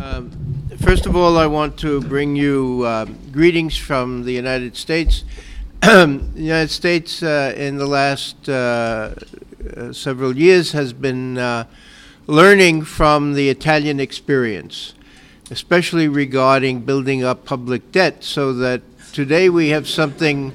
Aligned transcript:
Um, 0.00 0.30
first 0.78 1.06
of 1.06 1.16
all, 1.16 1.36
I 1.36 1.46
want 1.46 1.76
to 1.78 2.00
bring 2.00 2.36
you 2.36 2.84
uh, 2.86 3.06
greetings 3.32 3.76
from 3.76 4.22
the 4.22 4.32
United 4.32 4.76
States. 4.76 5.24
the 5.80 6.30
United 6.36 6.70
States, 6.70 7.20
uh, 7.20 7.52
in 7.56 7.78
the 7.78 7.86
last 7.86 8.48
uh, 8.48 9.14
uh 9.76 9.92
several 9.92 10.36
years, 10.36 10.70
has 10.70 10.92
been 10.92 11.36
uh, 11.36 11.64
learning 12.28 12.82
from 12.82 13.34
the 13.34 13.48
Italian 13.48 13.98
experience, 13.98 14.94
especially 15.50 16.06
regarding 16.06 16.82
building 16.82 17.24
up 17.24 17.44
public 17.44 17.90
debt, 17.90 18.22
so 18.22 18.52
that 18.52 18.82
today 19.12 19.48
we 19.48 19.70
have 19.70 19.88
something 19.88 20.52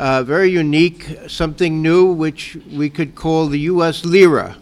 uh, 0.00 0.24
very 0.24 0.50
unique, 0.50 1.16
something 1.28 1.80
new, 1.80 2.12
which 2.12 2.58
we 2.72 2.90
could 2.90 3.14
call 3.14 3.46
the 3.46 3.60
U.S. 3.60 4.04
lira. 4.04 4.56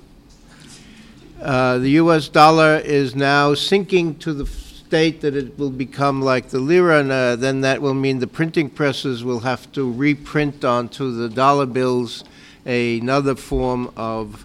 Uh, 1.40 1.78
the 1.78 1.90
U.S. 1.90 2.28
dollar 2.28 2.76
is 2.76 3.16
now 3.16 3.54
sinking 3.54 4.16
to 4.18 4.34
the 4.34 4.44
state 4.44 5.22
that 5.22 5.34
it 5.34 5.58
will 5.58 5.70
become 5.70 6.20
like 6.20 6.50
the 6.50 6.58
lira, 6.58 7.00
and 7.00 7.10
uh, 7.10 7.34
then 7.36 7.62
that 7.62 7.80
will 7.80 7.94
mean 7.94 8.18
the 8.18 8.26
printing 8.26 8.68
presses 8.68 9.24
will 9.24 9.40
have 9.40 9.72
to 9.72 9.90
reprint 9.90 10.64
onto 10.64 11.10
the 11.12 11.30
dollar 11.30 11.64
bills 11.64 12.24
another 12.66 13.34
form 13.34 13.90
of 13.96 14.44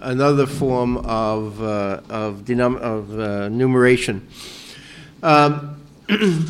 another 0.00 0.46
form 0.46 0.96
of 0.98 1.62
uh, 1.62 2.00
of, 2.08 2.50
of 2.50 3.20
uh, 3.20 3.48
numeration. 3.48 4.26
Um, 5.22 5.80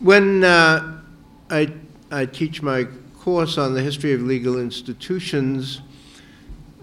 when 0.00 0.44
uh, 0.44 1.02
I, 1.50 1.72
I 2.10 2.24
teach 2.24 2.62
my 2.62 2.86
course 3.18 3.58
on 3.58 3.74
the 3.74 3.82
history 3.82 4.14
of 4.14 4.22
legal 4.22 4.58
institutions. 4.58 5.82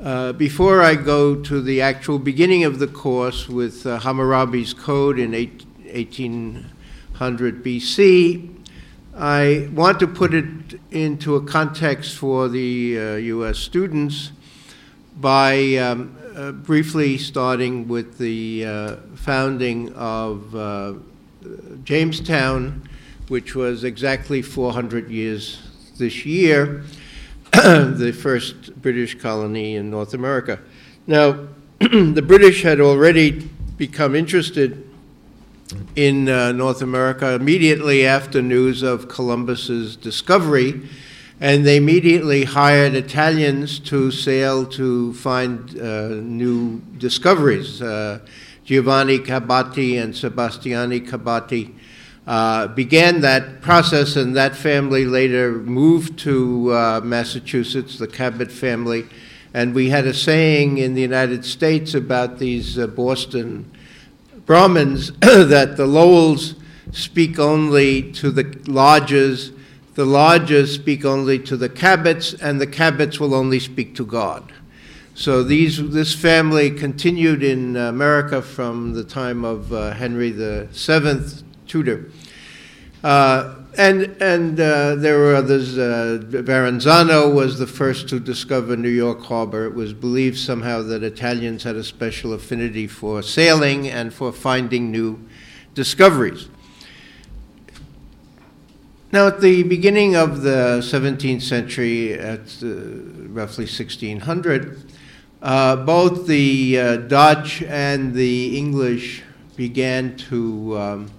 Uh, 0.02 0.32
before 0.34 0.82
I 0.82 0.96
go 0.96 1.36
to 1.36 1.62
the 1.62 1.82
actual 1.82 2.20
beginning 2.20 2.64
of 2.64 2.80
the 2.80 2.88
course 2.88 3.50
with 3.50 3.86
uh, 3.86 4.00
Hammurabi's 4.00 4.74
Code 4.74 5.18
in 5.18 5.34
eight, 5.34 5.66
1800 5.92 7.64
BC, 7.64 8.54
I 9.16 9.70
want 9.74 10.00
to 10.00 10.08
put 10.08 10.34
it 10.34 10.80
into 10.92 11.36
a 11.36 11.42
context 11.42 12.16
for 12.16 12.48
the 12.48 13.00
uh, 13.00 13.16
U.S. 13.16 13.58
students 13.58 14.32
by 15.20 15.76
um, 15.78 16.16
uh, 16.36 16.52
briefly 16.52 17.18
starting 17.18 17.88
with 17.88 18.20
the 18.20 18.66
uh, 18.66 18.96
founding 19.16 19.92
of 19.94 20.56
uh, 20.56 20.94
Jamestown 21.84 22.88
which 23.28 23.56
was 23.56 23.84
exactly 23.84 24.42
400 24.42 25.10
years 25.10 25.62
this 25.98 26.26
year, 26.26 26.84
the 27.98 28.12
first 28.12 28.80
British 28.84 29.20
colony 29.20 29.78
in 29.78 29.90
North 29.90 30.14
America. 30.14 30.60
Now, 31.08 31.48
the 31.80 32.22
British 32.22 32.62
had 32.62 32.80
already 32.80 33.50
become 33.78 34.14
interested 34.14 34.88
in 35.96 36.30
uh, 36.30 36.52
North 36.52 36.84
America 36.84 37.34
immediately 37.34 38.06
after 38.06 38.44
news 38.44 38.84
of 38.84 39.08
Columbus's 39.08 39.96
discovery, 39.96 40.88
and 41.42 41.66
they 41.66 41.78
immediately 41.78 42.44
hired 42.44 42.94
Italians 42.94 43.80
to 43.80 44.12
sail 44.12 44.64
to 44.68 45.16
find 45.16 45.82
uh, 45.82 46.10
new 46.10 46.80
discoveries. 47.00 47.82
Uh, 47.82 48.20
Giovanni 48.66 49.18
Caboto 49.18 50.04
and 50.04 50.14
Sebastiani 50.14 51.02
Caboto 51.02 51.74
uh, 52.28 52.68
began 52.68 53.22
that 53.22 53.62
process, 53.62 54.18
and 54.18 54.36
that 54.36 54.54
family 54.54 55.06
later 55.06 55.54
moved 55.54 56.20
to 56.20 56.74
uh, 56.74 57.02
Massachusetts, 57.02 57.98
the 57.98 58.08
Cabot 58.08 58.52
family. 58.52 59.08
And 59.54 59.74
we 59.74 59.90
had 59.90 60.06
a 60.06 60.14
saying 60.14 60.78
in 60.78 60.94
the 60.94 61.02
United 61.02 61.46
States 61.46 61.94
about 61.94 62.38
these 62.38 62.78
uh, 62.78 62.88
Boston 62.88 63.72
Brahmins 64.46 65.12
that 65.22 65.78
the 65.78 65.86
Lowells 65.86 66.56
speak 66.92 67.40
only 67.40 68.12
to 68.12 68.30
the 68.30 68.44
Lodges, 68.68 69.54
the 69.96 70.06
Lodges 70.06 70.74
speak 70.74 71.06
only 71.06 71.40
to 71.40 71.56
the 71.56 71.70
Cabots, 71.70 72.34
and 72.34 72.60
the 72.60 72.68
Cabots 72.68 73.22
will 73.22 73.34
only 73.34 73.60
speak 73.60 73.96
to 73.96 74.06
God. 74.06 74.52
So 75.16 75.44
these, 75.44 75.90
this 75.92 76.14
family 76.14 76.72
continued 76.72 77.42
in 77.42 77.76
America 77.78 78.42
from 78.42 78.94
the 78.94 79.04
time 79.04 79.46
of 79.46 79.72
uh, 79.72 79.94
Henry 79.94 80.32
VII 80.32 81.44
Tudor. 81.68 82.12
Uh, 83.04 83.56
and 83.78 84.16
and 84.22 84.60
uh, 84.60 84.96
there 84.96 85.20
were 85.20 85.36
others. 85.36 85.78
Uh, 85.78 86.20
Verrazano 86.24 87.30
was 87.30 87.60
the 87.60 87.68
first 87.68 88.10
to 88.10 88.20
discover 88.20 88.76
New 88.76 88.90
York 88.90 89.22
Harbor. 89.22 89.66
It 89.66 89.76
was 89.76 89.94
believed 89.94 90.38
somehow 90.38 90.82
that 90.84 91.04
Italians 91.04 91.64
had 91.64 91.76
a 91.76 91.84
special 91.84 92.34
affinity 92.34 92.88
for 92.88 93.22
sailing 93.22 93.88
and 93.88 94.14
for 94.14 94.32
finding 94.32 94.92
new 94.92 95.20
discoveries. 95.76 96.50
Now, 99.12 99.28
at 99.28 99.40
the 99.40 99.64
beginning 99.64 100.16
of 100.16 100.42
the 100.42 100.80
17th 100.82 101.42
century, 101.42 102.14
at 102.14 102.62
uh, 102.62 102.68
roughly 103.30 103.64
1600, 103.64 104.92
uh, 105.42 105.76
both 105.78 106.28
the 106.28 106.78
uh, 106.78 106.98
Dutch 106.98 107.62
and 107.62 108.14
the 108.14 108.58
English 108.58 109.24
began 109.56 110.18
to 110.18 110.78
um, 110.78 111.12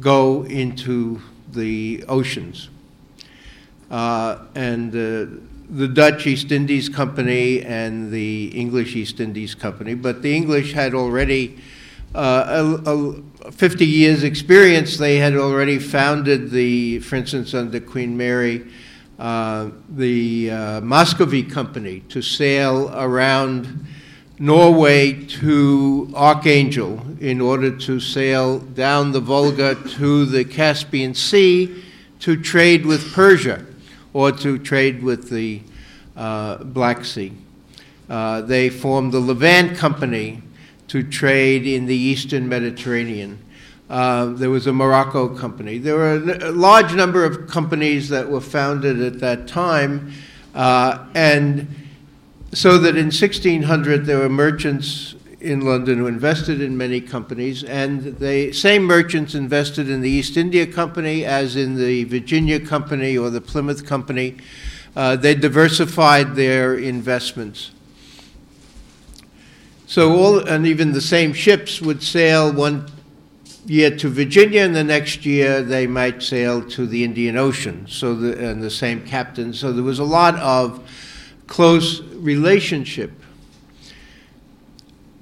go 0.00 0.44
into 0.44 1.20
the 1.52 2.04
oceans. 2.08 2.68
Uh, 3.90 4.38
and 4.54 4.94
uh, 4.94 5.26
the 5.70 5.88
Dutch 5.88 6.26
East 6.26 6.50
Indies 6.50 6.88
Company 6.88 7.62
and 7.62 8.10
the 8.10 8.46
English 8.48 8.96
East 8.96 9.20
Indies 9.20 9.54
Company, 9.54 9.94
but 9.94 10.22
the 10.22 10.34
English 10.34 10.72
had 10.72 10.94
already 10.94 11.58
uh, 12.14 12.80
a, 12.84 13.46
a 13.46 13.52
50 13.52 13.86
years 13.86 14.24
experience. 14.24 14.96
They 14.96 15.16
had 15.16 15.36
already 15.36 15.78
founded 15.78 16.50
the, 16.50 16.98
for 17.00 17.16
instance, 17.16 17.54
under 17.54 17.78
Queen 17.78 18.16
Mary, 18.16 18.66
uh, 19.18 19.70
the 19.90 20.50
uh, 20.50 20.80
Muscovy 20.80 21.44
Company 21.44 22.00
to 22.08 22.20
sail 22.20 22.90
around 22.94 23.86
Norway 24.42 25.12
to 25.12 26.10
Archangel 26.16 26.98
in 27.20 27.42
order 27.42 27.76
to 27.76 28.00
sail 28.00 28.58
down 28.58 29.12
the 29.12 29.20
Volga 29.20 29.74
to 29.74 30.24
the 30.24 30.46
Caspian 30.46 31.14
Sea 31.14 31.84
to 32.20 32.40
trade 32.40 32.86
with 32.86 33.12
Persia 33.12 33.66
or 34.14 34.32
to 34.32 34.58
trade 34.58 35.02
with 35.02 35.28
the 35.28 35.60
uh, 36.16 36.56
Black 36.64 37.04
Sea. 37.04 37.32
Uh, 38.08 38.40
they 38.40 38.70
formed 38.70 39.12
the 39.12 39.20
Levant 39.20 39.76
Company 39.76 40.42
to 40.88 41.02
trade 41.02 41.66
in 41.66 41.84
the 41.84 41.94
eastern 41.94 42.48
Mediterranean. 42.48 43.38
Uh, 43.90 44.24
there 44.24 44.48
was 44.48 44.66
a 44.66 44.72
Morocco 44.72 45.28
company. 45.36 45.76
There 45.76 45.96
were 45.96 46.14
a 46.14 46.50
large 46.50 46.94
number 46.94 47.26
of 47.26 47.46
companies 47.46 48.08
that 48.08 48.30
were 48.30 48.40
founded 48.40 49.02
at 49.02 49.20
that 49.20 49.46
time, 49.46 50.14
uh, 50.54 51.04
and 51.14 51.68
so 52.52 52.78
that 52.78 52.96
in 52.96 53.06
1600 53.06 54.06
there 54.06 54.18
were 54.18 54.28
merchants 54.28 55.14
in 55.40 55.62
London 55.62 55.98
who 55.98 56.06
invested 56.06 56.60
in 56.60 56.76
many 56.76 57.00
companies, 57.00 57.64
and 57.64 58.18
the 58.18 58.52
same 58.52 58.84
merchants 58.84 59.34
invested 59.34 59.88
in 59.88 60.00
the 60.00 60.10
East 60.10 60.36
India 60.36 60.66
Company 60.66 61.24
as 61.24 61.56
in 61.56 61.76
the 61.76 62.04
Virginia 62.04 62.60
Company 62.60 63.16
or 63.16 63.30
the 63.30 63.40
Plymouth 63.40 63.86
Company. 63.86 64.36
Uh, 64.94 65.16
they 65.16 65.34
diversified 65.34 66.34
their 66.34 66.74
investments. 66.74 67.70
So 69.86 70.12
all, 70.12 70.38
and 70.46 70.66
even 70.66 70.92
the 70.92 71.00
same 71.00 71.32
ships 71.32 71.80
would 71.80 72.02
sail 72.02 72.52
one 72.52 72.86
year 73.66 73.96
to 73.96 74.08
Virginia, 74.08 74.62
and 74.62 74.74
the 74.74 74.84
next 74.84 75.24
year 75.24 75.62
they 75.62 75.86
might 75.86 76.22
sail 76.22 76.62
to 76.70 76.86
the 76.86 77.02
Indian 77.02 77.36
Ocean. 77.36 77.86
So 77.88 78.14
the, 78.14 78.50
and 78.50 78.62
the 78.62 78.70
same 78.70 79.06
captain. 79.06 79.52
So 79.52 79.72
there 79.72 79.84
was 79.84 79.98
a 79.98 80.04
lot 80.04 80.36
of 80.36 80.88
close 81.50 82.00
relationship. 82.00 83.10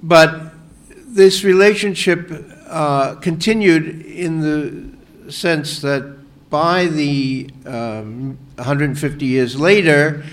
But 0.01 0.53
this 0.91 1.43
relationship 1.43 2.31
uh, 2.67 3.15
continued 3.15 4.05
in 4.05 4.39
the 4.39 5.31
sense 5.31 5.81
that 5.81 6.17
by 6.49 6.85
the 6.85 7.49
um, 7.65 8.37
150 8.55 9.25
years 9.25 9.59
later, 9.59 10.23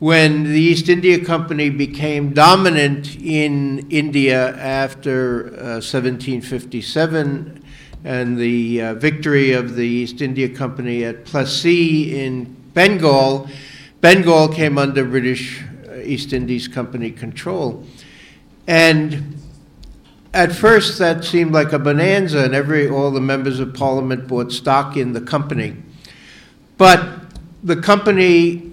when 0.00 0.42
the 0.42 0.60
East 0.60 0.88
India 0.88 1.24
Company 1.24 1.70
became 1.70 2.34
dominant 2.34 3.16
in 3.16 3.86
India 3.90 4.56
after 4.56 5.46
uh, 5.46 5.80
1757 5.80 7.64
and 8.02 8.36
the 8.36 8.82
uh, 8.82 8.94
victory 8.94 9.52
of 9.52 9.76
the 9.76 9.86
East 9.86 10.20
India 10.20 10.48
Company 10.48 11.04
at 11.04 11.24
Plassey 11.24 12.12
in 12.12 12.44
Bengal, 12.74 13.48
Bengal 14.04 14.48
came 14.48 14.76
under 14.76 15.02
British 15.02 15.62
uh, 15.88 15.94
East 15.94 16.34
Indies 16.34 16.68
Company 16.68 17.10
control. 17.10 17.86
And 18.66 19.40
at 20.34 20.52
first, 20.52 20.98
that 20.98 21.24
seemed 21.24 21.52
like 21.52 21.72
a 21.72 21.78
bonanza, 21.78 22.44
and 22.44 22.54
every 22.54 22.86
all 22.86 23.10
the 23.10 23.22
members 23.22 23.60
of 23.60 23.72
Parliament 23.72 24.28
bought 24.28 24.52
stock 24.52 24.98
in 24.98 25.14
the 25.14 25.22
company. 25.22 25.76
But 26.76 27.00
the 27.62 27.76
company 27.76 28.72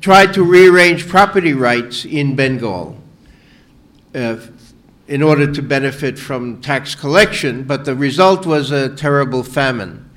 tried 0.00 0.32
to 0.34 0.44
rearrange 0.44 1.08
property 1.08 1.52
rights 1.52 2.04
in 2.04 2.36
Bengal. 2.36 2.96
uh, 4.14 4.36
in 5.08 5.20
order 5.20 5.52
to 5.52 5.62
benefit 5.62 6.16
from 6.16 6.60
tax 6.60 6.94
collection, 6.94 7.64
but 7.64 7.84
the 7.84 7.96
result 7.96 8.46
was 8.46 8.70
a 8.70 8.94
terrible 8.94 9.42
famine. 9.42 10.08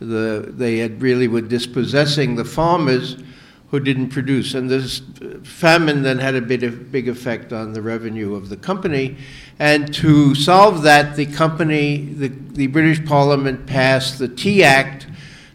The, 0.00 0.46
they 0.48 0.78
had 0.78 1.00
really 1.00 1.28
were 1.28 1.40
dispossessing 1.40 2.36
the 2.36 2.44
farmers 2.44 3.16
who 3.74 3.80
didn't 3.80 4.10
produce. 4.10 4.54
And 4.54 4.70
this 4.70 5.02
famine 5.42 6.02
then 6.02 6.18
had 6.18 6.34
a 6.34 6.40
bit 6.40 6.62
of 6.62 6.92
big 6.92 7.08
effect 7.08 7.52
on 7.52 7.72
the 7.72 7.82
revenue 7.82 8.34
of 8.34 8.48
the 8.48 8.56
company. 8.56 9.16
And 9.58 9.92
to 9.94 10.34
solve 10.34 10.82
that, 10.82 11.16
the 11.16 11.26
company, 11.26 12.04
the, 12.04 12.28
the 12.28 12.68
British 12.68 13.04
Parliament 13.04 13.66
passed 13.66 14.18
the 14.18 14.28
Tea 14.28 14.62
Act 14.62 15.08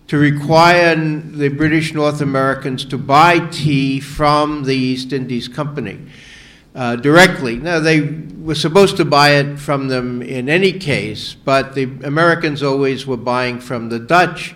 to 0.08 0.18
require 0.18 0.96
the 0.96 1.50
British 1.50 1.94
North 1.94 2.20
Americans 2.20 2.84
to 2.84 2.98
buy 2.98 3.40
tea 3.52 4.00
from 4.00 4.64
the 4.64 4.76
East 4.76 5.14
Indies 5.14 5.48
Company. 5.48 6.00
Uh, 6.76 6.96
directly. 6.96 7.56
Now, 7.56 7.80
they 7.80 8.02
were 8.02 8.54
supposed 8.54 8.96
to 8.98 9.06
buy 9.06 9.32
it 9.32 9.58
from 9.58 9.88
them 9.88 10.22
in 10.22 10.48
any 10.48 10.72
case, 10.72 11.34
but 11.34 11.74
the 11.74 11.86
Americans 12.04 12.62
always 12.62 13.08
were 13.08 13.18
buying 13.18 13.60
from 13.60 13.90
the 13.90 13.98
Dutch 13.98 14.54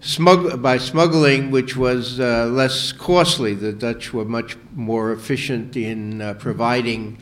smug- 0.00 0.62
by 0.62 0.78
smuggling, 0.78 1.50
which 1.50 1.76
was 1.76 2.18
uh, 2.18 2.46
less 2.46 2.92
costly. 2.92 3.54
The 3.54 3.72
Dutch 3.72 4.14
were 4.14 4.24
much 4.24 4.56
more 4.74 5.12
efficient 5.12 5.76
in 5.76 6.22
uh, 6.22 6.34
providing 6.34 7.18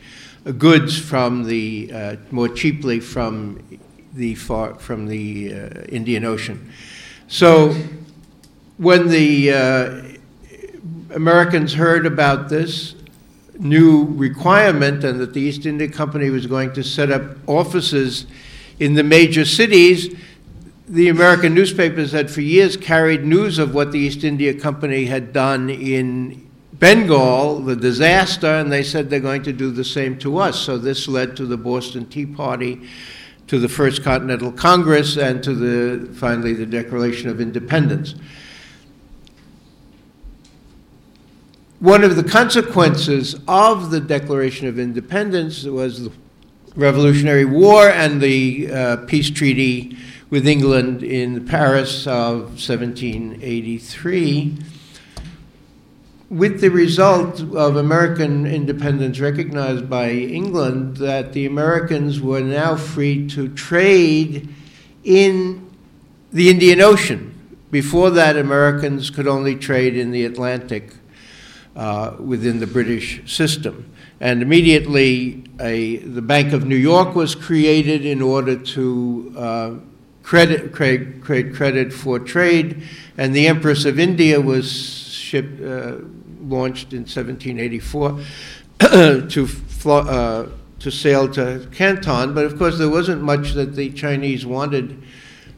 goods 0.57 0.97
from 0.97 1.43
the 1.43 1.91
uh, 1.93 2.15
more 2.31 2.49
cheaply 2.49 2.99
from 2.99 3.61
the 4.13 4.35
far, 4.35 4.75
from 4.75 5.07
the 5.07 5.53
uh, 5.53 5.69
Indian 5.89 6.25
Ocean. 6.25 6.71
So 7.27 7.75
when 8.77 9.09
the 9.09 9.53
uh, 9.53 10.01
Americans 11.13 11.73
heard 11.73 12.05
about 12.05 12.49
this 12.49 12.95
new 13.61 14.05
requirement 14.15 15.03
and 15.03 15.19
that 15.19 15.33
the 15.33 15.41
East 15.41 15.65
India 15.65 15.87
Company 15.87 16.29
was 16.29 16.47
going 16.47 16.73
to 16.73 16.83
set 16.83 17.11
up 17.11 17.37
offices 17.47 18.25
in 18.79 18.95
the 18.95 19.03
major 19.03 19.45
cities, 19.45 20.15
the 20.87 21.07
American 21.07 21.53
newspapers 21.53 22.11
had 22.11 22.29
for 22.29 22.41
years 22.41 22.75
carried 22.75 23.23
news 23.23 23.59
of 23.59 23.73
what 23.73 23.91
the 23.91 23.99
East 23.99 24.23
India 24.23 24.53
Company 24.53 25.05
had 25.05 25.31
done 25.31 25.69
in 25.69 26.49
Bengal, 26.73 27.59
the 27.59 27.75
disaster, 27.75 28.47
and 28.47 28.71
they 28.71 28.81
said 28.81 29.09
they're 29.09 29.19
going 29.19 29.43
to 29.43 29.53
do 29.53 29.69
the 29.69 29.83
same 29.83 30.17
to 30.17 30.39
us. 30.39 30.59
So 30.59 30.79
this 30.79 31.07
led 31.07 31.37
to 31.37 31.45
the 31.45 31.55
Boston 31.55 32.07
Tea 32.07 32.25
Party, 32.25 32.81
to 33.45 33.59
the 33.59 33.69
First 33.69 34.03
Continental 34.03 34.51
Congress, 34.51 35.15
and 35.15 35.43
to 35.43 35.53
the 35.53 36.11
finally 36.15 36.53
the 36.53 36.65
Declaration 36.65 37.29
of 37.29 37.39
Independence. 37.39 38.15
One 41.81 42.03
of 42.03 42.15
the 42.15 42.23
consequences 42.23 43.35
of 43.47 43.89
the 43.89 43.99
Declaration 43.99 44.67
of 44.67 44.77
Independence 44.77 45.63
was 45.63 46.03
the 46.03 46.11
Revolutionary 46.75 47.43
War 47.43 47.89
and 47.89 48.21
the 48.21 48.71
uh, 48.71 48.97
peace 49.07 49.31
treaty 49.31 49.97
with 50.29 50.45
England 50.45 51.01
in 51.01 51.47
Paris 51.47 52.05
of 52.05 52.61
1783, 52.61 54.57
with 56.29 56.61
the 56.61 56.69
result 56.69 57.41
of 57.55 57.75
American 57.75 58.45
independence 58.45 59.19
recognized 59.19 59.89
by 59.89 60.11
England 60.11 60.97
that 60.97 61.33
the 61.33 61.47
Americans 61.47 62.21
were 62.21 62.41
now 62.41 62.75
free 62.75 63.27
to 63.29 63.47
trade 63.55 64.47
in 65.03 65.67
the 66.31 66.51
Indian 66.51 66.79
Ocean. 66.79 67.33
Before 67.71 68.11
that, 68.11 68.37
Americans 68.37 69.09
could 69.09 69.27
only 69.27 69.55
trade 69.55 69.97
in 69.97 70.11
the 70.11 70.25
Atlantic 70.25 70.93
uh, 71.75 72.15
within 72.19 72.59
the 72.59 72.67
British 72.67 73.21
system. 73.31 73.91
And 74.19 74.41
immediately, 74.41 75.43
a, 75.59 75.97
the 75.97 76.21
Bank 76.21 76.53
of 76.53 76.65
New 76.65 76.75
York 76.75 77.15
was 77.15 77.33
created 77.33 78.05
in 78.05 78.21
order 78.21 78.55
to 78.55 79.33
uh, 79.37 79.71
credit, 80.21 80.73
create, 80.73 81.21
create 81.21 81.53
credit 81.53 81.91
for 81.91 82.19
trade, 82.19 82.83
and 83.17 83.35
the 83.35 83.47
Empress 83.47 83.85
of 83.85 83.99
India 83.99 84.39
was 84.39 85.33
uh, 85.33 85.99
launched 86.41 86.93
in 86.93 87.01
1784 87.01 88.19
to, 88.79 89.47
uh, 89.85 90.47
to 90.79 90.91
sail 90.91 91.27
to 91.29 91.67
Canton. 91.71 92.33
But 92.33 92.45
of 92.45 92.57
course, 92.57 92.77
there 92.77 92.89
wasn't 92.89 93.21
much 93.21 93.53
that 93.53 93.75
the 93.75 93.91
Chinese 93.91 94.45
wanted 94.45 95.01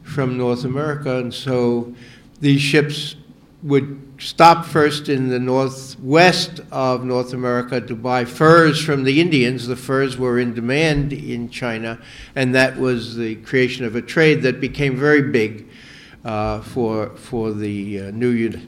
from 0.03 0.37
North 0.37 0.63
America, 0.63 1.17
and 1.17 1.33
so 1.33 1.93
these 2.39 2.61
ships 2.61 3.15
would 3.63 4.12
stop 4.23 4.65
first 4.65 5.09
in 5.09 5.27
the 5.27 5.39
northwest 5.39 6.61
of 6.71 7.03
North 7.03 7.33
America 7.33 7.81
to 7.81 7.95
buy 7.95 8.23
furs 8.23 8.81
from 8.83 9.03
the 9.03 9.19
Indians. 9.19 9.67
The 9.67 9.75
furs 9.75 10.17
were 10.17 10.39
in 10.39 10.53
demand 10.53 11.11
in 11.11 11.49
China, 11.49 11.99
and 12.33 12.55
that 12.55 12.77
was 12.77 13.17
the 13.17 13.35
creation 13.37 13.85
of 13.85 13.95
a 13.97 14.01
trade 14.01 14.41
that 14.43 14.61
became 14.61 14.95
very 14.95 15.21
big 15.21 15.67
uh, 16.23 16.61
for, 16.61 17.09
for 17.17 17.51
the 17.51 17.99
uh, 17.99 18.11
new, 18.11 18.61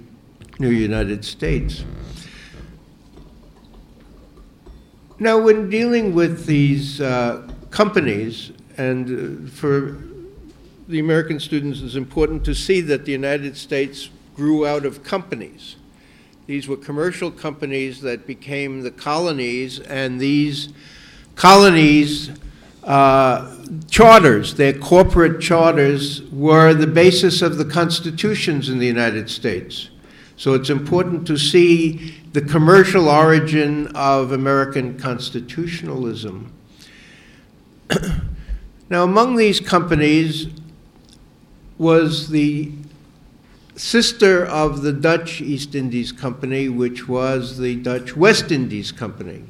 new 0.59 0.69
United 0.69 1.23
States. 1.23 1.85
Now, 5.17 5.39
when 5.39 5.69
dealing 5.69 6.13
with 6.13 6.45
these 6.45 6.99
uh, 6.99 7.49
companies, 7.71 8.51
and 8.77 9.47
uh, 9.47 9.49
for 9.49 9.97
the 10.89 10.99
American 10.99 11.39
students, 11.39 11.81
it's 11.81 11.95
important 11.95 12.43
to 12.43 12.53
see 12.53 12.81
that 12.81 13.05
the 13.05 13.13
United 13.13 13.55
States 13.55 14.09
grew 14.35 14.65
out 14.67 14.85
of 14.85 15.03
companies. 15.03 15.75
These 16.47 16.67
were 16.67 16.77
commercial 16.77 17.31
companies 17.31 18.01
that 18.01 18.27
became 18.27 18.81
the 18.81 18.91
colonies, 18.91 19.79
and 19.79 20.19
these 20.19 20.69
colonies' 21.35 22.29
uh, 22.83 23.57
charters, 23.89 24.53
their 24.53 24.73
corporate 24.73 25.41
charters, 25.41 26.21
were 26.31 26.73
the 26.73 26.87
basis 26.87 27.41
of 27.41 27.57
the 27.57 27.65
constitutions 27.65 28.69
in 28.69 28.77
the 28.77 28.85
United 28.85 29.29
States. 29.29 29.89
So 30.37 30.53
it's 30.53 30.69
important 30.69 31.25
to 31.27 31.37
see 31.37 32.21
the 32.33 32.41
commercial 32.41 33.09
origin 33.09 33.87
of 33.95 34.33
American 34.33 34.99
constitutionalism. 34.99 36.51
now, 38.89 39.03
among 39.03 39.37
these 39.37 39.59
companies 39.59 40.47
was 41.77 42.29
the 42.29 42.71
sister 43.75 44.45
of 44.45 44.81
the 44.81 44.93
Dutch 44.93 45.41
East 45.41 45.75
Indies 45.75 46.11
Company, 46.11 46.69
which 46.69 47.07
was 47.07 47.57
the 47.57 47.75
Dutch 47.75 48.15
West 48.15 48.51
Indies 48.51 48.91
Company. 48.91 49.43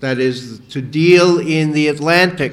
That 0.00 0.18
is, 0.18 0.60
to 0.70 0.80
deal 0.80 1.38
in 1.38 1.72
the 1.72 1.88
Atlantic. 1.88 2.52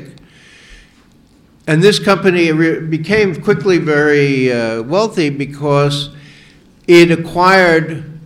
And 1.66 1.82
this 1.82 2.00
company 2.00 2.52
became 2.82 3.42
quickly 3.42 3.78
very 3.78 4.52
uh, 4.52 4.84
wealthy 4.84 5.30
because 5.30 6.10
it 6.88 7.12
acquired 7.12 8.20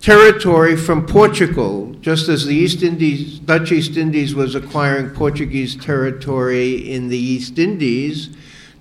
territory 0.00 0.76
from 0.76 1.06
Portugal, 1.06 1.94
just 2.00 2.28
as 2.28 2.46
the 2.46 2.54
East 2.54 2.82
Indies, 2.82 3.38
Dutch 3.38 3.70
East 3.70 3.96
Indies 3.96 4.34
was 4.34 4.54
acquiring 4.54 5.10
Portuguese 5.10 5.76
territory 5.76 6.90
in 6.90 7.08
the 7.08 7.18
East 7.18 7.58
Indies 7.58 8.30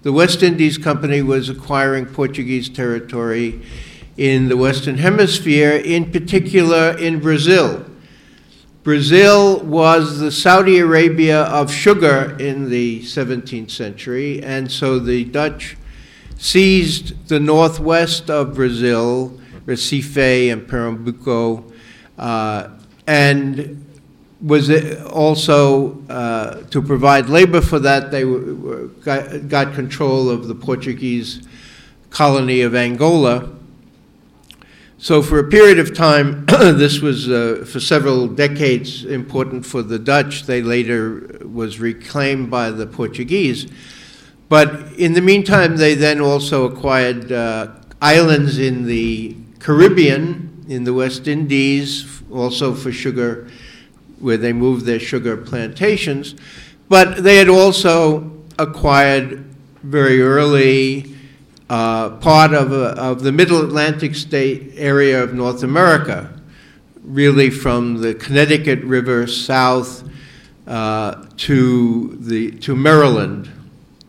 the 0.01 0.13
West 0.13 0.43
Indies 0.43 0.77
Company 0.77 1.21
was 1.21 1.49
acquiring 1.49 2.05
Portuguese 2.05 2.69
territory 2.69 3.61
in 4.15 4.47
the 4.47 4.55
Western 4.55 4.97
Hemisphere, 4.97 5.71
in 5.71 6.11
particular 6.11 6.97
in 6.97 7.19
Brazil. 7.19 7.85
Brazil 8.83 9.59
was 9.59 10.19
the 10.19 10.31
Saudi 10.31 10.79
Arabia 10.79 11.43
of 11.43 11.69
sugar 11.71 12.37
in 12.39 12.69
the 12.69 13.01
17th 13.01 13.71
century, 13.71 14.41
and 14.41 14.71
so 14.71 14.99
the 14.99 15.25
Dutch 15.25 15.75
seized 16.37 17.27
the 17.27 17.39
northwest 17.39 18.29
of 18.29 18.55
Brazil, 18.55 19.37
Recife 19.65 20.51
and 20.51 20.65
Pernambuco, 20.65 21.69
uh, 22.17 22.69
and 23.05 23.85
was 24.41 24.69
also 25.05 26.01
uh, 26.07 26.63
to 26.69 26.81
provide 26.81 27.27
labor 27.27 27.61
for 27.61 27.79
that. 27.79 28.11
They 28.11 28.23
got, 29.03 29.49
got, 29.49 29.73
control 29.73 30.29
of 30.29 30.47
the 30.47 30.55
Portuguese 30.55 31.45
colony 32.09 32.61
of 32.61 32.73
Angola. 32.73 33.51
So, 34.97 35.21
for 35.21 35.39
a 35.39 35.45
period 35.45 35.79
of 35.79 35.93
time, 35.93 36.45
this 36.47 36.99
was 36.99 37.29
uh, 37.29 37.65
for 37.67 37.79
several 37.79 38.27
decades 38.27 39.05
important 39.05 39.65
for 39.65 39.81
the 39.81 39.99
Dutch. 39.99 40.43
They 40.43 40.61
later 40.61 41.39
was 41.45 41.79
reclaimed 41.79 42.49
by 42.49 42.71
the 42.71 42.85
Portuguese. 42.85 43.67
But 44.49 44.93
in 44.93 45.13
the 45.13 45.21
meantime, 45.21 45.77
they 45.77 45.95
then 45.95 46.19
also 46.19 46.65
acquired 46.65 47.31
uh, 47.31 47.73
islands 48.01 48.57
in 48.57 48.85
the 48.85 49.37
Caribbean, 49.59 50.65
in 50.67 50.83
the 50.85 50.93
West 50.93 51.27
Indies, 51.27 52.21
also 52.31 52.73
for 52.73 52.91
sugar 52.91 53.47
where 54.19 54.37
they 54.37 54.53
moved 54.53 54.85
their 54.85 54.99
sugar 54.99 55.37
plantations, 55.37 56.35
but 56.87 57.23
they 57.23 57.37
had 57.37 57.49
also 57.49 58.31
acquired 58.57 59.45
very 59.83 60.21
early 60.21 61.15
uh, 61.69 62.09
part 62.17 62.53
of, 62.53 62.71
a, 62.71 62.89
of 62.99 63.21
the 63.23 63.31
middle 63.31 63.63
Atlantic 63.63 64.15
state 64.15 64.73
area 64.75 65.23
of 65.23 65.33
North 65.33 65.63
America, 65.63 66.33
really 67.03 67.49
from 67.49 68.01
the 68.01 68.13
Connecticut 68.13 68.79
River 68.81 69.27
south 69.27 70.03
uh, 70.67 71.25
to, 71.37 72.17
the, 72.19 72.51
to 72.59 72.75
Maryland. 72.75 73.49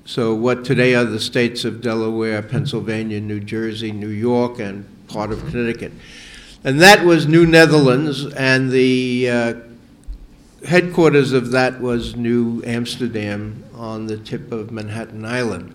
So, 0.07 0.35
what 0.35 0.64
today 0.64 0.95
are 0.95 1.05
the 1.05 1.21
states 1.21 1.64
of 1.64 1.81
Delaware, 1.81 2.43
Pennsylvania, 2.43 3.21
New 3.21 3.38
Jersey, 3.38 3.93
New 3.93 4.09
York, 4.09 4.59
and 4.59 4.85
part 5.07 5.31
of 5.31 5.40
Connecticut. 5.47 5.93
And 6.64 6.81
that 6.81 7.05
was 7.05 7.26
New 7.26 7.47
Netherlands, 7.47 8.26
and 8.26 8.71
the 8.71 9.31
uh, 9.31 9.55
headquarters 10.67 11.33
of 11.33 11.50
that 11.52 11.81
was 11.81 12.17
New 12.17 12.62
Amsterdam 12.64 13.64
on 13.75 14.07
the 14.07 14.17
tip 14.17 14.52
of 14.52 14.71
Manhattan 14.71 15.25
Island. 15.25 15.75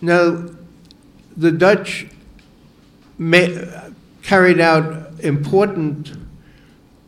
Now, 0.00 0.48
the 1.36 1.52
Dutch 1.52 2.06
carried 4.22 4.60
out 4.60 5.20
important 5.20 6.12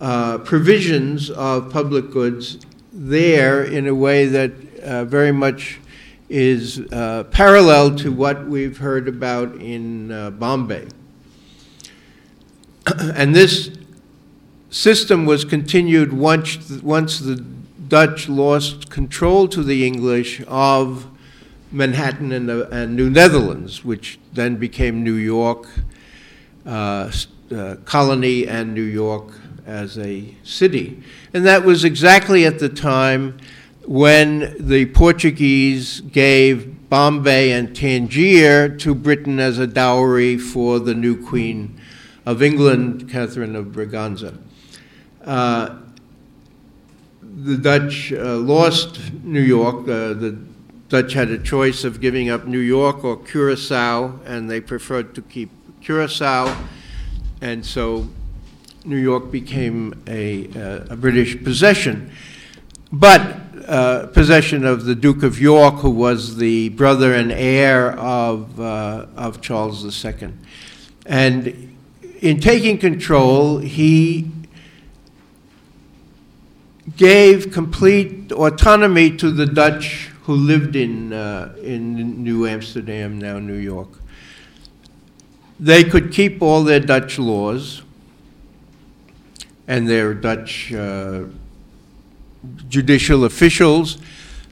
uh, 0.00 0.38
provisions 0.38 1.30
of 1.30 1.70
public 1.70 2.10
goods 2.10 2.58
there 2.92 3.64
in 3.64 3.86
a 3.86 3.94
way 3.94 4.26
that 4.26 4.52
uh, 4.82 5.04
very 5.04 5.32
much 5.32 5.80
is 6.28 6.80
uh, 6.92 7.24
parallel 7.30 7.96
to 7.96 8.12
what 8.12 8.46
we've 8.46 8.78
heard 8.78 9.08
about 9.08 9.54
in 9.56 10.10
uh, 10.10 10.30
Bombay. 10.30 10.86
and 13.14 13.34
this 13.34 13.70
system 14.74 15.24
was 15.24 15.44
continued 15.44 16.12
once, 16.12 16.68
once 16.82 17.20
the 17.20 17.36
Dutch 17.36 18.28
lost 18.28 18.90
control 18.90 19.46
to 19.46 19.62
the 19.62 19.86
English 19.86 20.42
of 20.48 21.06
Manhattan 21.70 22.32
and, 22.32 22.48
the, 22.48 22.68
and 22.70 22.96
New 22.96 23.08
Netherlands, 23.08 23.84
which 23.84 24.18
then 24.32 24.56
became 24.56 25.04
New 25.04 25.14
York 25.14 25.68
uh, 26.66 27.12
uh, 27.54 27.76
colony 27.84 28.48
and 28.48 28.74
New 28.74 28.82
York 28.82 29.28
as 29.64 29.96
a 29.96 30.34
city. 30.42 31.00
And 31.32 31.46
that 31.46 31.64
was 31.64 31.84
exactly 31.84 32.44
at 32.44 32.58
the 32.58 32.68
time 32.68 33.38
when 33.86 34.56
the 34.58 34.86
Portuguese 34.86 36.00
gave 36.00 36.88
Bombay 36.88 37.52
and 37.52 37.76
Tangier 37.76 38.68
to 38.78 38.94
Britain 38.94 39.38
as 39.38 39.60
a 39.60 39.68
dowry 39.68 40.36
for 40.36 40.80
the 40.80 40.94
new 40.94 41.24
Queen 41.24 41.78
of 42.26 42.42
England, 42.42 43.08
Catherine 43.08 43.54
of 43.54 43.66
Braganza. 43.66 44.36
Uh, 45.24 45.76
the 47.22 47.56
Dutch 47.56 48.12
uh, 48.12 48.36
lost 48.36 49.00
New 49.22 49.40
York. 49.40 49.82
Uh, 49.82 50.14
the 50.14 50.38
Dutch 50.88 51.14
had 51.14 51.30
a 51.30 51.38
choice 51.38 51.82
of 51.82 52.00
giving 52.00 52.28
up 52.28 52.46
New 52.46 52.58
York 52.58 53.02
or 53.04 53.16
Curacao, 53.16 54.20
and 54.24 54.50
they 54.50 54.60
preferred 54.60 55.14
to 55.14 55.22
keep 55.22 55.50
Curacao. 55.80 56.56
And 57.40 57.64
so 57.64 58.08
New 58.84 58.98
York 58.98 59.30
became 59.30 60.02
a, 60.06 60.48
uh, 60.50 60.92
a 60.92 60.96
British 60.96 61.42
possession. 61.42 62.10
But 62.92 63.40
uh, 63.66 64.06
possession 64.08 64.64
of 64.64 64.84
the 64.84 64.94
Duke 64.94 65.22
of 65.22 65.40
York, 65.40 65.76
who 65.76 65.90
was 65.90 66.36
the 66.36 66.68
brother 66.70 67.14
and 67.14 67.32
heir 67.32 67.92
of, 67.92 68.60
uh, 68.60 69.06
of 69.16 69.40
Charles 69.40 70.04
II. 70.04 70.34
And 71.06 71.76
in 72.20 72.40
taking 72.40 72.78
control, 72.78 73.58
he 73.58 74.30
gave 76.96 77.50
complete 77.52 78.30
autonomy 78.32 79.16
to 79.16 79.30
the 79.30 79.46
Dutch 79.46 80.10
who 80.24 80.34
lived 80.34 80.76
in, 80.76 81.12
uh, 81.12 81.54
in 81.62 82.22
New 82.22 82.46
Amsterdam, 82.46 83.18
now 83.18 83.38
New 83.38 83.54
York. 83.54 83.88
They 85.60 85.84
could 85.84 86.12
keep 86.12 86.42
all 86.42 86.62
their 86.64 86.80
Dutch 86.80 87.18
laws 87.18 87.82
and 89.66 89.88
their 89.88 90.14
Dutch 90.14 90.72
uh, 90.72 91.24
judicial 92.68 93.24
officials. 93.24 93.98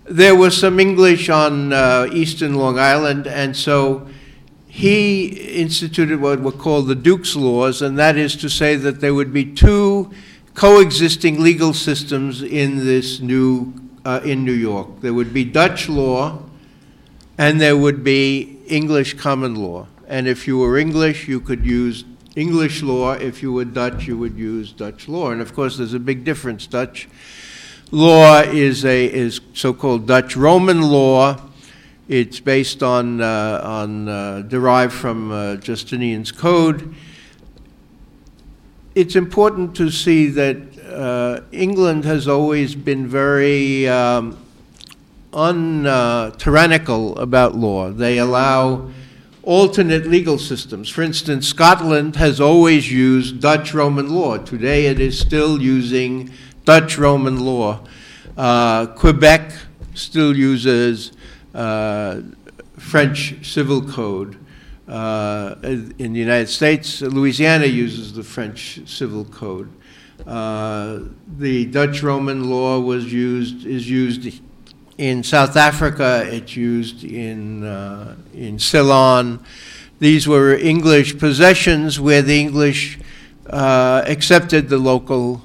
There 0.04 0.34
was 0.34 0.56
some 0.56 0.80
English 0.80 1.28
on 1.28 1.72
uh, 1.72 2.08
eastern 2.12 2.54
Long 2.54 2.78
Island, 2.78 3.26
and 3.26 3.56
so 3.56 4.08
he 4.66 5.26
instituted 5.26 6.20
what 6.20 6.40
were 6.40 6.52
called 6.52 6.88
the 6.88 6.94
Duke's 6.94 7.36
Laws, 7.36 7.82
and 7.82 7.98
that 7.98 8.16
is 8.16 8.36
to 8.36 8.48
say 8.48 8.74
that 8.76 9.00
there 9.00 9.14
would 9.14 9.32
be 9.32 9.44
two 9.44 10.10
coexisting 10.54 11.40
legal 11.40 11.72
systems 11.72 12.42
in 12.42 12.84
this 12.84 13.20
new 13.20 13.72
uh, 14.04 14.20
in 14.24 14.44
New 14.44 14.52
York. 14.52 15.00
There 15.00 15.14
would 15.14 15.32
be 15.32 15.44
Dutch 15.44 15.88
law, 15.88 16.42
and 17.38 17.60
there 17.60 17.76
would 17.76 18.02
be 18.04 18.58
English 18.66 19.14
common 19.14 19.54
law. 19.54 19.86
And 20.08 20.26
if 20.26 20.46
you 20.46 20.58
were 20.58 20.76
English, 20.76 21.28
you 21.28 21.40
could 21.40 21.64
use 21.64 22.04
English 22.36 22.82
law. 22.82 23.12
If 23.12 23.42
you 23.42 23.52
were 23.52 23.64
Dutch, 23.64 24.06
you 24.06 24.18
would 24.18 24.36
use 24.36 24.72
Dutch 24.72 25.08
law. 25.08 25.30
And 25.30 25.40
of 25.40 25.54
course, 25.54 25.78
there's 25.78 25.94
a 25.94 26.00
big 26.00 26.24
difference. 26.24 26.66
Dutch 26.66 27.08
law 27.90 28.40
is 28.40 28.84
a 28.84 29.06
is 29.06 29.40
so-called 29.54 30.06
Dutch 30.06 30.36
Roman 30.36 30.82
law. 30.82 31.40
It's 32.08 32.40
based 32.40 32.82
on 32.82 33.20
uh, 33.20 33.60
on 33.62 34.08
uh, 34.08 34.42
derived 34.42 34.92
from 34.92 35.30
uh, 35.30 35.56
Justinian's 35.56 36.32
code 36.32 36.94
it's 38.94 39.16
important 39.16 39.74
to 39.76 39.90
see 39.90 40.28
that 40.28 40.56
uh, 40.86 41.40
England 41.50 42.04
has 42.04 42.28
always 42.28 42.74
been 42.74 43.06
very 43.06 43.88
um, 43.88 44.36
untyrannical 45.32 47.18
uh, 47.18 47.22
about 47.22 47.54
law. 47.54 47.90
They 47.90 48.18
allow 48.18 48.90
alternate 49.42 50.06
legal 50.06 50.38
systems. 50.38 50.88
For 50.88 51.02
instance, 51.02 51.48
Scotland 51.48 52.16
has 52.16 52.40
always 52.40 52.92
used 52.92 53.40
Dutch 53.40 53.72
Roman 53.72 54.10
law. 54.10 54.36
Today 54.36 54.86
it 54.86 55.00
is 55.00 55.18
still 55.18 55.60
using 55.60 56.30
Dutch 56.64 56.98
Roman 56.98 57.40
law. 57.40 57.80
Uh, 58.36 58.86
Quebec 58.86 59.52
still 59.94 60.36
uses 60.36 61.12
uh, 61.54 62.20
French 62.78 63.46
civil 63.46 63.82
code. 63.82 64.38
Uh, 64.88 65.54
in 65.62 66.12
the 66.12 66.18
United 66.18 66.48
States, 66.48 67.00
Louisiana 67.02 67.66
uses 67.66 68.12
the 68.14 68.24
French 68.24 68.80
Civil 68.86 69.24
Code. 69.24 69.70
Uh, 70.26 71.00
the 71.38 71.66
Dutch 71.66 72.02
Roman 72.02 72.50
law 72.50 72.80
was 72.80 73.12
used 73.12 73.66
is 73.66 73.88
used 73.88 74.40
in 74.98 75.22
South 75.22 75.56
Africa. 75.56 76.24
It's 76.26 76.56
used 76.56 77.04
in 77.04 77.64
uh, 77.64 78.16
in 78.34 78.58
Ceylon. 78.58 79.44
These 79.98 80.26
were 80.26 80.54
English 80.54 81.18
possessions 81.18 82.00
where 82.00 82.22
the 82.22 82.40
English 82.40 82.98
uh, 83.48 84.02
accepted 84.06 84.68
the 84.68 84.78
local 84.78 85.42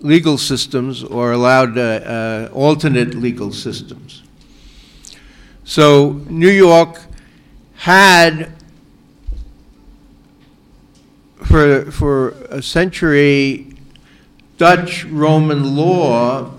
legal 0.00 0.38
systems 0.38 1.02
or 1.02 1.32
allowed 1.32 1.78
uh, 1.78 2.48
alternate 2.52 3.14
legal 3.14 3.52
systems. 3.52 4.22
So 5.64 6.22
New 6.28 6.50
York 6.50 7.00
had 7.74 8.52
for, 11.46 11.90
for 11.90 12.30
a 12.50 12.60
century 12.60 13.74
Dutch 14.58 15.04
Roman 15.04 15.76
law, 15.76 16.50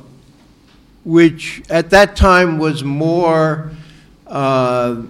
which 1.04 1.64
at 1.70 1.90
that 1.90 2.16
time 2.16 2.58
was 2.58 2.84
more 2.84 3.72
uh, 4.28 5.02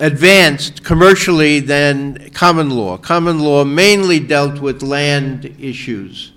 advanced 0.00 0.82
commercially 0.84 1.60
than 1.60 2.30
common 2.30 2.70
law. 2.70 2.96
Common 2.96 3.38
law 3.38 3.64
mainly 3.64 4.18
dealt 4.20 4.60
with 4.60 4.82
land 4.82 5.54
issues, 5.58 6.32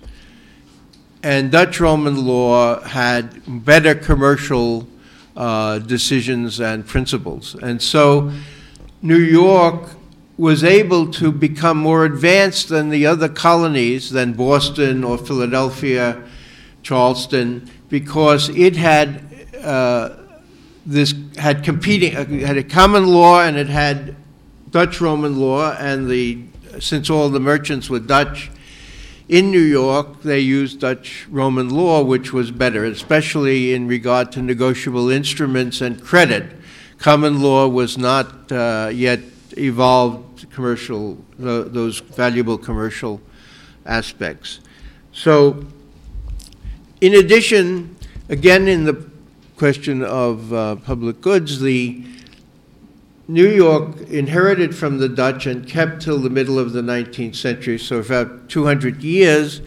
and 1.22 1.50
Dutch 1.50 1.80
Roman 1.80 2.24
law 2.24 2.80
had 2.80 3.42
better 3.64 3.94
commercial 3.94 4.86
uh, 5.36 5.78
decisions 5.80 6.60
and 6.60 6.86
principles. 6.86 7.54
And 7.56 7.82
so 7.82 8.32
New 9.02 9.18
York 9.18 9.97
was 10.38 10.62
able 10.62 11.10
to 11.10 11.32
become 11.32 11.76
more 11.76 12.04
advanced 12.04 12.68
than 12.68 12.90
the 12.90 13.04
other 13.04 13.28
colonies, 13.28 14.10
than 14.10 14.32
Boston 14.32 15.02
or 15.02 15.18
Philadelphia, 15.18 16.22
Charleston, 16.82 17.68
because 17.88 18.48
it 18.50 18.76
had 18.76 19.24
uh, 19.62 20.10
this 20.86 21.12
had 21.36 21.64
competing 21.64 22.16
uh, 22.16 22.24
had 22.46 22.56
a 22.56 22.62
common 22.62 23.08
law 23.08 23.42
and 23.42 23.56
it 23.56 23.66
had 23.66 24.14
Dutch 24.70 25.00
Roman 25.00 25.38
law, 25.40 25.76
and 25.78 26.08
the 26.08 26.44
since 26.78 27.10
all 27.10 27.28
the 27.28 27.40
merchants 27.40 27.90
were 27.90 27.98
Dutch 27.98 28.50
in 29.28 29.50
New 29.50 29.58
York, 29.58 30.22
they 30.22 30.38
used 30.38 30.80
Dutch 30.80 31.26
Roman 31.28 31.68
law, 31.68 32.02
which 32.02 32.32
was 32.32 32.50
better, 32.50 32.84
especially 32.84 33.74
in 33.74 33.88
regard 33.88 34.30
to 34.32 34.40
negotiable 34.40 35.10
instruments 35.10 35.80
and 35.80 36.02
credit. 36.02 36.52
Common 36.98 37.42
law 37.42 37.68
was 37.68 37.98
not 37.98 38.50
uh, 38.50 38.90
yet 38.92 39.20
evolved 39.58 40.27
commercial, 40.46 41.18
those 41.38 42.00
valuable 42.00 42.58
commercial 42.58 43.20
aspects. 43.86 44.60
So, 45.12 45.64
in 47.00 47.14
addition, 47.14 47.96
again, 48.28 48.68
in 48.68 48.84
the 48.84 49.08
question 49.56 50.02
of 50.02 50.52
uh, 50.52 50.76
public 50.76 51.20
goods, 51.20 51.60
the 51.60 52.04
New 53.26 53.48
York 53.48 54.00
inherited 54.08 54.74
from 54.74 54.98
the 54.98 55.08
Dutch 55.08 55.46
and 55.46 55.68
kept 55.68 56.00
till 56.00 56.18
the 56.18 56.30
middle 56.30 56.58
of 56.58 56.72
the 56.72 56.80
19th 56.80 57.36
century, 57.36 57.78
so 57.78 57.98
about 57.98 58.48
200 58.48 59.02
years, 59.02 59.60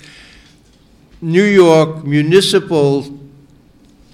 New 1.21 1.43
York 1.43 2.03
municipal 2.03 3.19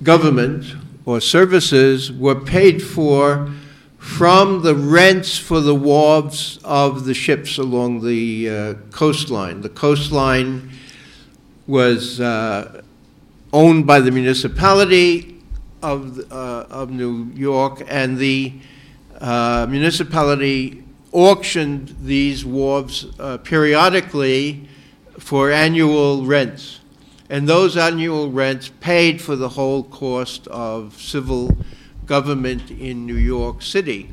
government 0.04 0.76
or 1.06 1.22
services 1.22 2.12
were 2.12 2.36
paid 2.36 2.84
for 2.84 3.50
from 4.08 4.64
the 4.64 4.74
rents 4.74 5.38
for 5.38 5.60
the 5.60 5.76
wharves 5.76 6.58
of 6.64 7.06
the 7.06 7.14
ships 7.14 7.58
along 7.58 8.04
the 8.04 8.50
uh, 8.50 8.74
coastline. 8.90 9.62
The 9.62 9.70
coastline 9.70 10.72
was 11.68 12.20
uh, 12.20 12.82
owned 13.52 13.86
by 13.86 14.00
the 14.00 14.10
municipality 14.10 15.40
of, 15.84 16.20
uh, 16.32 16.66
of 16.70 16.90
New 16.90 17.30
York, 17.36 17.84
and 17.88 18.18
the 18.18 18.54
uh, 19.20 19.68
municipality 19.70 20.84
auctioned 21.12 21.94
these 22.02 22.44
wharves 22.44 23.06
uh, 23.20 23.38
periodically 23.38 24.68
for 25.20 25.52
annual 25.52 26.26
rents. 26.26 26.80
And 27.30 27.48
those 27.48 27.76
annual 27.76 28.32
rents 28.32 28.72
paid 28.80 29.22
for 29.22 29.36
the 29.36 29.50
whole 29.50 29.84
cost 29.84 30.48
of 30.48 31.00
civil 31.00 31.58
government 32.08 32.72
in 32.72 33.06
New 33.06 33.16
York 33.16 33.62
City. 33.62 34.10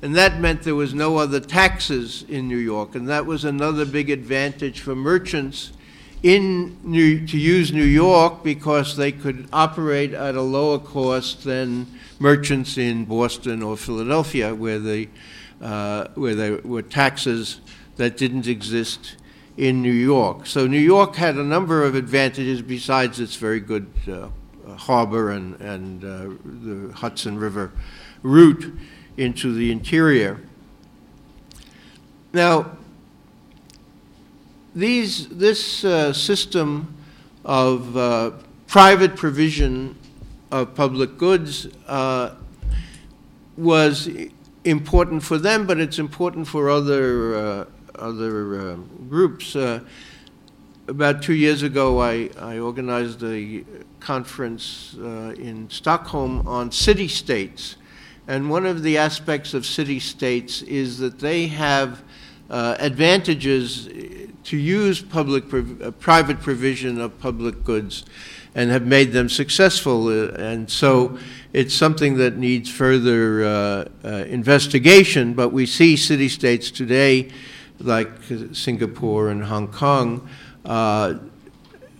And 0.00 0.14
that 0.14 0.38
meant 0.38 0.62
there 0.62 0.76
was 0.76 0.94
no 0.94 1.16
other 1.16 1.40
taxes 1.40 2.24
in 2.28 2.46
New 2.46 2.58
York. 2.58 2.94
And 2.94 3.08
that 3.08 3.26
was 3.26 3.44
another 3.44 3.84
big 3.84 4.10
advantage 4.10 4.80
for 4.80 4.94
merchants 4.94 5.72
in 6.22 6.76
New, 6.82 7.26
to 7.26 7.38
use 7.38 7.72
New 7.72 7.84
York 7.84 8.44
because 8.44 8.96
they 8.96 9.12
could 9.12 9.48
operate 9.52 10.12
at 10.12 10.34
a 10.34 10.42
lower 10.42 10.78
cost 10.78 11.44
than 11.44 11.86
merchants 12.18 12.76
in 12.78 13.04
Boston 13.04 13.62
or 13.62 13.76
Philadelphia, 13.76 14.54
where, 14.54 14.78
the, 14.78 15.08
uh, 15.60 16.08
where 16.14 16.34
there 16.34 16.58
were 16.58 16.82
taxes 16.82 17.60
that 17.96 18.16
didn't 18.16 18.46
exist 18.46 19.16
in 19.56 19.82
New 19.82 19.92
York. 19.92 20.46
So 20.46 20.66
New 20.66 20.78
York 20.78 21.16
had 21.16 21.36
a 21.36 21.44
number 21.44 21.84
of 21.84 21.94
advantages 21.94 22.62
besides 22.62 23.18
its 23.18 23.34
very 23.36 23.60
good 23.60 23.88
uh, 24.10 24.28
harbor 24.76 25.30
and, 25.30 25.60
and 25.60 26.04
uh, 26.04 26.36
the 26.44 26.92
Hudson 26.94 27.38
River 27.38 27.72
route 28.22 28.72
into 29.16 29.52
the 29.52 29.72
interior. 29.72 30.40
Now, 32.32 32.76
these, 34.74 35.28
this 35.28 35.84
uh, 35.84 36.12
system 36.12 36.94
of 37.44 37.96
uh, 37.96 38.32
private 38.66 39.16
provision 39.16 39.96
of 40.50 40.74
public 40.74 41.18
goods 41.18 41.66
uh, 41.86 42.34
was 43.56 44.08
important 44.64 45.22
for 45.22 45.38
them, 45.38 45.66
but 45.66 45.78
it's 45.80 45.98
important 45.98 46.46
for 46.46 46.70
other, 46.70 47.36
uh, 47.36 47.64
other 47.96 48.72
um, 48.72 49.06
groups. 49.08 49.56
Uh, 49.56 49.80
about 50.86 51.22
two 51.22 51.34
years 51.34 51.62
ago, 51.62 52.00
I, 52.00 52.30
I 52.38 52.58
organized 52.58 53.22
a 53.22 53.64
conference 54.00 54.96
uh, 54.98 55.34
in 55.38 55.68
Stockholm 55.70 56.46
on 56.46 56.72
city 56.72 57.08
states. 57.08 57.76
And 58.26 58.50
one 58.50 58.66
of 58.66 58.82
the 58.82 58.98
aspects 58.98 59.54
of 59.54 59.64
city 59.64 60.00
states 60.00 60.62
is 60.62 60.98
that 60.98 61.18
they 61.18 61.46
have 61.46 62.02
uh, 62.50 62.76
advantages 62.78 63.88
to 64.44 64.56
use 64.56 65.02
public 65.02 65.44
uh, 65.52 65.90
private 65.92 66.40
provision 66.40 67.00
of 67.00 67.18
public 67.18 67.64
goods 67.64 68.04
and 68.54 68.70
have 68.70 68.86
made 68.86 69.12
them 69.12 69.28
successful. 69.28 70.08
Uh, 70.08 70.32
and 70.38 70.70
so 70.70 71.18
it's 71.52 71.74
something 71.74 72.16
that 72.16 72.36
needs 72.36 72.70
further 72.70 73.44
uh, 73.44 73.84
uh, 74.04 74.08
investigation. 74.24 75.34
But 75.34 75.50
we 75.50 75.66
see 75.66 75.96
city 75.96 76.28
states 76.28 76.70
today, 76.70 77.30
like 77.78 78.10
Singapore 78.52 79.28
and 79.28 79.44
Hong 79.44 79.68
Kong, 79.68 80.28
uh, 80.64 81.14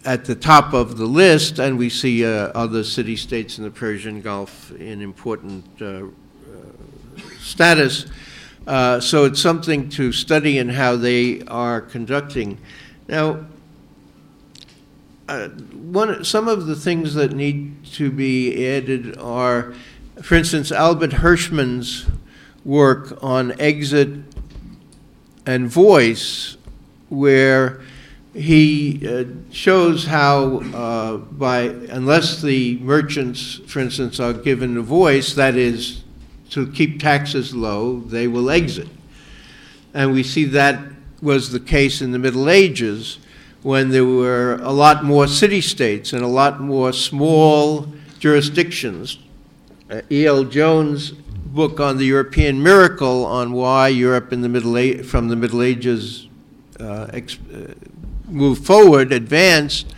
at 0.05 0.25
the 0.25 0.35
top 0.35 0.73
of 0.73 0.97
the 0.97 1.07
list, 1.07 1.59
and 1.59 1.77
we 1.77 1.91
see 1.91 2.25
uh, 2.25 2.49
other 2.55 2.85
city 2.85 3.17
states 3.17 3.59
in 3.59 3.65
the 3.65 3.71
Persian 3.71 4.21
Gulf 4.21 4.71
in 4.73 5.01
important 5.03 5.65
uh, 5.81 5.85
uh 5.85 6.11
status. 7.41 8.07
Uh, 8.67 9.01
so 9.01 9.25
it's 9.25 9.41
something 9.41 9.89
to 9.89 10.13
study 10.13 10.59
in 10.59 10.69
how 10.69 10.95
they 10.95 11.41
are 11.43 11.81
conducting. 11.81 12.59
Now, 13.09 13.47
uh, 15.29 15.49
one, 15.49 16.25
some 16.25 16.49
of 16.49 16.67
the 16.67 16.77
things 16.77 17.15
that 17.15 17.33
need 17.33 17.85
to 17.95 18.11
be 18.11 18.67
added 18.67 19.17
are, 19.19 19.75
for 20.23 20.35
instance, 20.35 20.71
Albert 20.73 21.11
Hirschman's 21.13 22.07
work 22.65 23.19
on 23.23 23.59
exit 23.61 24.11
and 25.47 25.69
voice, 25.69 26.57
where 27.09 27.81
he 28.39 29.07
uh, 29.07 29.25
shows 29.51 30.05
how 30.05 30.61
uh, 30.75 31.17
by 31.17 31.63
unless 31.63 32.41
the 32.41 32.79
merchants, 32.79 33.61
for 33.67 33.81
instance, 33.81 34.21
are 34.21 34.33
given 34.33 34.77
a 34.77 34.83
voice, 34.83 35.35
that 35.35 35.57
is 35.57 36.05
to 36.51 36.71
keep 36.71 37.01
taxes 37.01 37.55
low, 37.55 38.01
they 38.01 38.27
will 38.27 38.51
exit. 38.51 38.89
And 39.93 40.13
we 40.13 40.23
see 40.23 40.45
that 40.47 40.81
was 41.21 41.51
the 41.51 41.61
case 41.61 42.01
in 42.01 42.13
the 42.13 42.19
Middle 42.19 42.49
Ages 42.49 43.19
when 43.63 43.91
there 43.91 44.05
were 44.05 44.55
a 44.63 44.71
lot 44.71 45.05
more 45.05 45.27
city 45.27 45.61
states 45.61 46.13
and 46.13 46.23
a 46.23 46.29
lot 46.29 46.61
more 46.61 46.93
small 46.93 47.93
jurisdictions. 48.19 49.19
Uh, 49.91 50.03
E.L. 50.11 50.45
Jones' 50.45 51.11
book 51.11 51.81
on 51.81 51.97
the 51.97 52.05
European 52.05 52.63
miracle 52.63 53.27
on 53.27 53.53
why 53.53 53.89
Europe 53.89 54.33
in 54.33 54.43
the 54.43 54.49
Middle 54.49 54.77
A- 54.77 55.03
from 55.03 55.29
the 55.29 55.37
Middle 55.37 55.63
Ages 55.63 56.29
uh, 56.79 57.09
ex- 57.13 57.39
moved 58.29 58.65
forward, 58.65 59.13
advanced, 59.13 59.95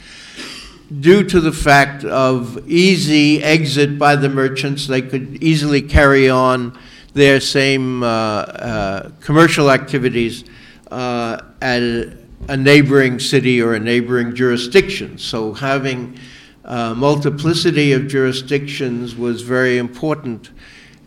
due 1.00 1.22
to 1.22 1.40
the 1.40 1.52
fact 1.52 2.04
of 2.04 2.68
easy 2.68 3.42
exit 3.42 3.98
by 3.98 4.16
the 4.16 4.28
merchants. 4.28 4.86
They 4.86 5.02
could 5.02 5.42
easily 5.42 5.82
carry 5.82 6.28
on 6.28 6.78
their 7.14 7.40
same 7.40 8.02
uh, 8.02 8.06
uh, 8.06 9.10
commercial 9.20 9.70
activities 9.70 10.44
uh, 10.90 11.40
at 11.60 11.82
a 12.48 12.56
neighboring 12.56 13.18
city 13.18 13.60
or 13.60 13.74
a 13.74 13.80
neighboring 13.80 14.34
jurisdiction. 14.34 15.18
So 15.18 15.52
having 15.52 16.18
uh, 16.64 16.94
multiplicity 16.94 17.92
of 17.92 18.08
jurisdictions 18.08 19.14
was 19.14 19.42
very 19.42 19.78
important 19.78 20.50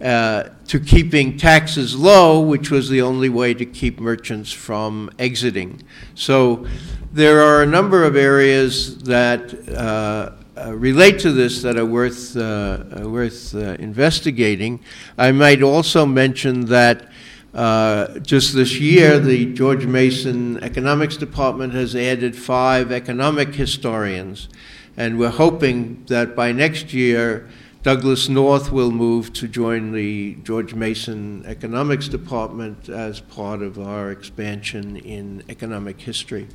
uh, 0.02 0.50
to 0.68 0.80
keeping 0.80 1.38
taxes 1.38 1.96
low, 1.96 2.42
which 2.42 2.70
was 2.70 2.90
the 2.90 3.02
only 3.02 3.30
way 3.30 3.54
to 3.54 3.66
keep 3.66 4.00
merchants 4.00 4.52
from 4.52 5.10
exiting. 5.18 5.82
So 6.16 6.66
there 7.14 7.42
are 7.42 7.62
a 7.62 7.66
number 7.68 8.04
of 8.04 8.16
areas 8.16 8.98
that 9.04 9.70
uh, 9.70 10.32
uh, 10.60 10.74
relate 10.74 11.20
to 11.20 11.32
this 11.32 11.62
that 11.62 11.78
are 11.78 11.86
worth, 11.86 12.36
uh, 12.36 12.84
worth 13.04 13.54
uh, 13.54 13.76
investigating. 13.78 14.80
I 15.16 15.32
might 15.32 15.62
also 15.62 16.08
mention 16.08 16.66
that 16.66 17.08
uh, 17.54 18.18
just 18.20 18.56
this 18.56 18.80
year, 18.80 19.20
the 19.20 19.54
George 19.54 19.86
Mason 19.86 20.62
Economics 20.64 21.16
Department 21.16 21.74
has 21.74 21.96
added 21.96 22.36
five 22.36 22.92
economic 22.92 23.54
historians, 23.54 24.50
and 24.98 25.20
we're 25.20 25.30
hoping 25.30 26.04
that 26.08 26.36
by 26.36 26.52
next 26.52 26.94
year, 26.94 27.48
Douglass 27.84 28.28
North 28.28 28.72
will 28.72 28.92
move 28.92 29.34
to 29.34 29.48
join 29.48 29.92
the 29.92 30.36
George 30.44 30.74
Mason 30.74 31.44
Economics 31.46 32.08
Department 32.08 32.90
as 32.90 33.20
part 33.20 33.62
of 33.62 33.78
our 33.78 34.10
expansion 34.10 34.98
in 34.98 35.44
economic 35.48 36.02
history. 36.02 36.48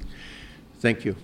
Thank 0.79 1.05
you. 1.05 1.17